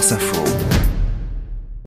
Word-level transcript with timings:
France 0.00 0.12
Info. 0.12 0.44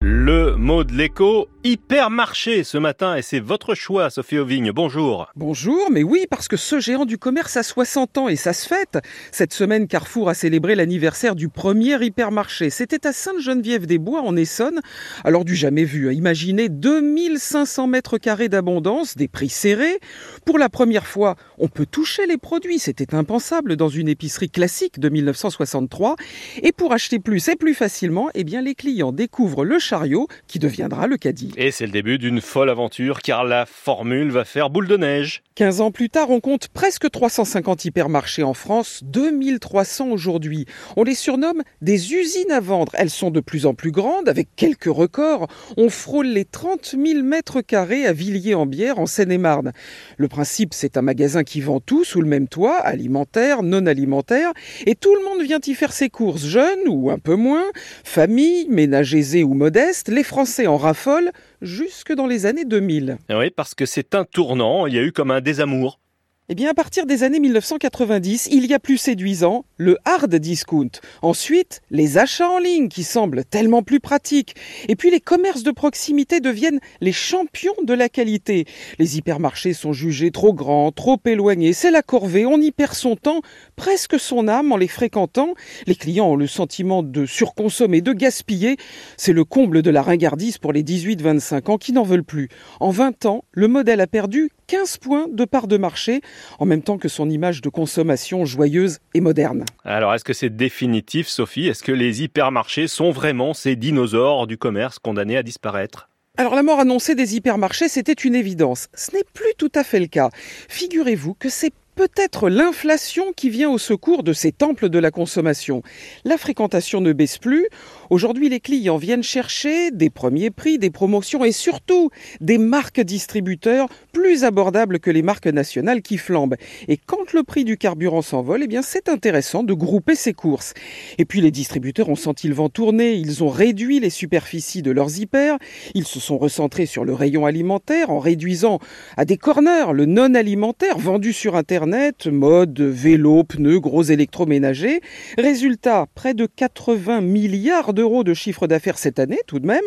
Le 0.01 0.42
de 0.53 0.93
l'écho, 0.93 1.47
hypermarché 1.63 2.63
ce 2.63 2.77
matin, 2.77 3.15
et 3.15 3.21
c'est 3.21 3.39
votre 3.39 3.73
choix, 3.73 4.09
Sophie 4.09 4.37
Auvigne. 4.37 4.71
Bonjour. 4.71 5.27
Bonjour, 5.35 5.89
mais 5.91 6.03
oui, 6.03 6.25
parce 6.29 6.47
que 6.47 6.57
ce 6.57 6.79
géant 6.79 7.05
du 7.05 7.17
commerce 7.17 7.57
a 7.57 7.63
60 7.63 8.17
ans 8.19 8.29
et 8.29 8.35
ça 8.35 8.53
se 8.53 8.67
fête. 8.67 8.99
Cette 9.31 9.51
semaine, 9.51 9.87
Carrefour 9.87 10.29
a 10.29 10.35
célébré 10.35 10.75
l'anniversaire 10.75 11.35
du 11.35 11.49
premier 11.49 12.01
hypermarché. 12.03 12.69
C'était 12.69 13.07
à 13.07 13.13
Sainte-Geneviève-des-Bois, 13.13 14.21
en 14.21 14.35
Essonne. 14.35 14.79
Alors 15.23 15.43
du 15.43 15.55
jamais 15.55 15.85
vu, 15.85 16.07
hein. 16.07 16.11
imaginez 16.11 16.69
2500 16.69 17.87
mètres 17.87 18.17
carrés 18.19 18.49
d'abondance, 18.49 19.17
des 19.17 19.27
prix 19.27 19.49
serrés. 19.49 19.99
Pour 20.45 20.59
la 20.59 20.69
première 20.69 21.07
fois, 21.07 21.35
on 21.57 21.67
peut 21.67 21.87
toucher 21.87 22.27
les 22.27 22.37
produits. 22.37 22.79
C'était 22.79 23.15
impensable 23.15 23.75
dans 23.75 23.89
une 23.89 24.07
épicerie 24.07 24.51
classique 24.51 24.99
de 24.99 25.09
1963. 25.09 26.15
Et 26.61 26.71
pour 26.71 26.93
acheter 26.93 27.19
plus 27.19 27.47
et 27.49 27.55
plus 27.55 27.73
facilement, 27.73 28.29
eh 28.35 28.43
bien, 28.43 28.61
les 28.61 28.75
clients 28.75 29.11
découvrent 29.11 29.65
le 29.65 29.79
chariot 29.79 30.27
qui 30.47 30.59
deviendra 30.59 31.07
le 31.07 31.17
caddie. 31.17 31.51
Et 31.57 31.71
c'est 31.71 31.85
le 31.85 31.91
début 31.91 32.17
d'une 32.17 32.41
folle 32.41 32.69
aventure 32.69 33.21
car 33.21 33.43
la 33.43 33.65
formule 33.65 34.31
va 34.31 34.45
faire 34.45 34.69
boule 34.69 34.87
de 34.87 34.97
neige. 34.97 35.43
15 35.55 35.81
ans 35.81 35.91
plus 35.91 36.09
tard, 36.09 36.31
on 36.31 36.39
compte 36.39 36.67
presque 36.67 37.09
350 37.09 37.85
hypermarchés 37.85 38.43
en 38.43 38.53
France, 38.53 39.01
2300 39.03 40.09
aujourd'hui. 40.09 40.65
On 40.97 41.03
les 41.03 41.15
surnomme 41.15 41.61
des 41.81 42.13
usines 42.13 42.51
à 42.51 42.59
vendre. 42.59 42.91
Elles 42.95 43.09
sont 43.09 43.29
de 43.29 43.39
plus 43.39 43.65
en 43.65 43.73
plus 43.73 43.91
grandes, 43.91 44.29
avec 44.29 44.47
quelques 44.55 44.85
records. 44.85 45.47
On 45.77 45.89
frôle 45.89 46.27
les 46.27 46.45
30 46.45 46.95
000 46.97 47.23
mètres 47.23 47.61
carrés 47.61 48.05
à 48.05 48.13
Villiers-en-Bière, 48.13 48.99
en 48.99 49.05
Seine-et-Marne. 49.05 49.73
Le 50.17 50.27
principe, 50.27 50.73
c'est 50.73 50.97
un 50.97 51.01
magasin 51.01 51.43
qui 51.43 51.61
vend 51.61 51.79
tout 51.79 52.03
sous 52.03 52.21
le 52.21 52.27
même 52.27 52.47
toit, 52.47 52.77
alimentaire, 52.77 53.63
non 53.63 53.85
alimentaire, 53.85 54.53
et 54.85 54.95
tout 54.95 55.15
le 55.15 55.23
monde 55.23 55.43
vient 55.43 55.59
y 55.65 55.73
faire 55.73 55.93
ses 55.93 56.09
courses, 56.09 56.45
jeunes 56.45 56.87
ou 56.87 57.11
un 57.11 57.19
peu 57.19 57.35
moins, 57.35 57.65
famille, 58.03 58.67
ménage 58.69 59.13
aisé 59.13 59.43
ou 59.43 59.53
modeste, 59.53 60.09
les 60.09 60.23
Français 60.33 60.65
en 60.65 60.77
raffolent, 60.77 61.31
jusque 61.61 62.11
dans 62.11 62.25
les 62.25 62.47
années 62.47 62.65
2000. 62.65 63.19
Oui, 63.29 63.51
parce 63.51 63.75
que 63.75 63.85
c'est 63.85 64.15
un 64.15 64.25
tournant, 64.25 64.87
il 64.87 64.95
y 64.95 64.97
a 64.97 65.03
eu 65.03 65.11
comme 65.11 65.29
un 65.29 65.41
désamour. 65.41 65.99
Eh 66.49 66.55
bien, 66.55 66.69
à 66.69 66.73
partir 66.73 67.05
des 67.05 67.23
années 67.23 67.39
1990, 67.39 68.49
il 68.51 68.65
y 68.65 68.73
a 68.73 68.79
plus 68.79 68.97
séduisant 68.97 69.63
le 69.77 69.97
hard 70.03 70.35
discount. 70.35 70.89
Ensuite, 71.21 71.81
les 71.89 72.17
achats 72.17 72.49
en 72.49 72.59
ligne 72.59 72.89
qui 72.89 73.03
semblent 73.03 73.45
tellement 73.45 73.81
plus 73.81 74.01
pratiques. 74.01 74.53
Et 74.89 74.97
puis, 74.97 75.09
les 75.09 75.21
commerces 75.21 75.63
de 75.63 75.71
proximité 75.71 76.41
deviennent 76.41 76.81
les 76.99 77.13
champions 77.13 77.75
de 77.81 77.93
la 77.93 78.09
qualité. 78.09 78.65
Les 78.99 79.17
hypermarchés 79.17 79.71
sont 79.71 79.93
jugés 79.93 80.31
trop 80.31 80.53
grands, 80.53 80.91
trop 80.91 81.17
éloignés. 81.23 81.71
C'est 81.71 81.91
la 81.91 82.01
corvée, 82.01 82.45
on 82.45 82.59
y 82.59 82.71
perd 82.71 82.93
son 82.93 83.15
temps, 83.15 83.41
presque 83.77 84.19
son 84.19 84.49
âme 84.49 84.73
en 84.73 84.77
les 84.77 84.89
fréquentant. 84.89 85.53
Les 85.87 85.95
clients 85.95 86.31
ont 86.31 86.35
le 86.35 86.47
sentiment 86.47 87.03
de 87.03 87.25
surconsommer, 87.25 88.01
de 88.01 88.11
gaspiller. 88.11 88.75
C'est 89.15 89.31
le 89.31 89.45
comble 89.45 89.81
de 89.81 89.89
la 89.91 90.01
ringardise 90.01 90.57
pour 90.57 90.73
les 90.73 90.83
18-25 90.83 91.71
ans 91.71 91.77
qui 91.77 91.93
n'en 91.93 92.03
veulent 92.03 92.25
plus. 92.25 92.49
En 92.81 92.89
20 92.89 93.27
ans, 93.27 93.45
le 93.53 93.69
modèle 93.69 94.01
a 94.01 94.07
perdu 94.07 94.49
15 94.67 94.97
points 94.97 95.27
de 95.29 95.45
part 95.45 95.67
de 95.67 95.77
marché, 95.77 96.21
en 96.59 96.65
même 96.65 96.81
temps 96.81 96.97
que 96.97 97.09
son 97.09 97.29
image 97.29 97.61
de 97.61 97.69
consommation 97.69 98.45
joyeuse 98.45 98.99
et 99.13 99.21
moderne. 99.21 99.65
Alors, 99.83 100.13
est-ce 100.13 100.23
que 100.23 100.33
c'est 100.33 100.55
définitif, 100.55 101.27
Sophie? 101.27 101.67
Est-ce 101.67 101.83
que 101.83 101.91
les 101.91 102.23
hypermarchés 102.23 102.87
sont 102.87 103.11
vraiment 103.11 103.53
ces 103.53 103.75
dinosaures 103.75 104.47
du 104.47 104.57
commerce 104.57 104.99
condamnés 104.99 105.37
à 105.37 105.43
disparaître? 105.43 106.09
Alors 106.35 106.55
la 106.55 106.63
mort 106.63 106.79
annoncée 106.79 107.13
des 107.13 107.35
hypermarchés, 107.35 107.87
c'était 107.87 108.11
une 108.11 108.33
évidence. 108.33 108.87
Ce 108.95 109.15
n'est 109.15 109.23
plus 109.23 109.53
tout 109.55 109.71
à 109.75 109.83
fait 109.83 109.99
le 109.99 110.07
cas. 110.07 110.31
Figurez-vous 110.67 111.35
que 111.35 111.47
c'est 111.47 111.71
peut-être 111.95 112.49
l'inflation 112.49 113.33
qui 113.35 113.49
vient 113.49 113.69
au 113.69 113.77
secours 113.77 114.23
de 114.23 114.33
ces 114.33 114.51
temples 114.51 114.89
de 114.89 114.99
la 114.99 115.11
consommation. 115.11 115.83
La 116.25 116.37
fréquentation 116.37 117.01
ne 117.01 117.13
baisse 117.13 117.37
plus. 117.37 117.67
Aujourd'hui, 118.09 118.49
les 118.49 118.59
clients 118.59 118.97
viennent 118.97 119.23
chercher 119.23 119.91
des 119.91 120.09
premiers 120.09 120.49
prix, 120.49 120.77
des 120.77 120.89
promotions 120.89 121.45
et 121.45 121.51
surtout 121.51 122.09
des 122.41 122.57
marques 122.57 123.01
distributeurs 123.01 123.87
plus 124.11 124.43
abordables 124.43 124.99
que 124.99 125.11
les 125.11 125.21
marques 125.21 125.47
nationales 125.47 126.01
qui 126.01 126.17
flambent. 126.17 126.55
Et 126.87 126.97
quand 126.97 127.33
le 127.33 127.43
prix 127.43 127.63
du 127.63 127.77
carburant 127.77 128.21
s'envole, 128.21 128.61
eh 128.63 128.67
bien, 128.67 128.81
c'est 128.81 129.09
intéressant 129.09 129.63
de 129.63 129.73
grouper 129.73 130.15
ces 130.15 130.33
courses. 130.33 130.73
Et 131.17 131.25
puis, 131.25 131.41
les 131.41 131.51
distributeurs 131.51 132.09
ont 132.09 132.15
senti 132.15 132.47
le 132.47 132.55
vent 132.55 132.69
tourner. 132.69 133.13
Ils 133.13 133.43
ont 133.43 133.49
réduit 133.49 133.99
les 133.99 134.09
superficies 134.09 134.81
de 134.81 134.91
leurs 134.91 135.19
hyper. 135.19 135.57
Ils 135.93 136.07
se 136.07 136.19
sont 136.19 136.37
recentrés 136.37 136.85
sur 136.85 137.05
le 137.05 137.13
rayon 137.13 137.45
alimentaire 137.45 138.09
en 138.09 138.19
réduisant 138.19 138.79
à 139.17 139.25
des 139.25 139.37
corners 139.37 139.93
le 139.93 140.05
non 140.05 140.33
alimentaire 140.33 140.97
vendu 140.97 141.33
sur 141.33 141.55
Internet 141.55 141.82
mode, 142.27 142.79
vélo, 142.81 143.43
pneus, 143.43 143.79
gros 143.79 144.03
électroménagers. 144.03 145.01
Résultat, 145.37 146.07
près 146.15 146.33
de 146.33 146.45
80 146.45 147.21
milliards 147.21 147.93
d'euros 147.93 148.23
de 148.23 148.33
chiffre 148.33 148.67
d'affaires 148.67 148.97
cette 148.97 149.19
année 149.19 149.39
tout 149.47 149.59
de 149.59 149.67
même, 149.67 149.83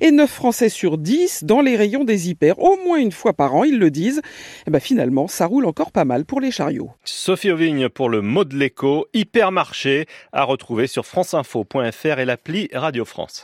et 0.00 0.10
9 0.10 0.30
Français 0.30 0.68
sur 0.68 0.98
10 0.98 1.44
dans 1.44 1.60
les 1.60 1.76
rayons 1.76 2.04
des 2.04 2.28
hyper, 2.28 2.58
au 2.58 2.76
moins 2.84 2.98
une 2.98 3.12
fois 3.12 3.32
par 3.32 3.54
an, 3.54 3.64
ils 3.64 3.78
le 3.78 3.90
disent. 3.90 4.18
Et 4.18 4.64
eh 4.68 4.70
ben 4.70 4.80
finalement, 4.80 5.28
ça 5.28 5.46
roule 5.46 5.66
encore 5.66 5.92
pas 5.92 6.04
mal 6.04 6.24
pour 6.24 6.40
les 6.40 6.50
chariots. 6.50 6.90
Sophie 7.04 7.50
Auvigne 7.50 7.88
pour 7.88 8.08
le 8.08 8.22
mot 8.22 8.44
de 8.44 8.56
l'écho, 8.56 9.06
hypermarché, 9.14 10.06
à 10.32 10.44
retrouver 10.44 10.86
sur 10.86 11.06
franceinfo.fr 11.06 12.18
et 12.18 12.24
l'appli 12.24 12.68
Radio 12.72 13.04
France. 13.04 13.38